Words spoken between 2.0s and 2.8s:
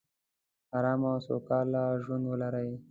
ژوندولري